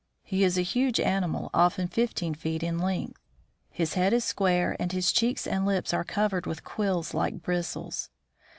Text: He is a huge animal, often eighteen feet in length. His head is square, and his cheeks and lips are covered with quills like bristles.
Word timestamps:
He 0.23 0.43
is 0.43 0.57
a 0.57 0.63
huge 0.63 0.99
animal, 0.99 1.51
often 1.53 1.87
eighteen 1.95 2.33
feet 2.33 2.63
in 2.63 2.79
length. 2.79 3.19
His 3.69 3.93
head 3.93 4.13
is 4.13 4.25
square, 4.25 4.75
and 4.79 4.91
his 4.91 5.11
cheeks 5.11 5.45
and 5.45 5.63
lips 5.63 5.93
are 5.93 6.03
covered 6.03 6.47
with 6.47 6.63
quills 6.63 7.13
like 7.13 7.43
bristles. 7.43 8.09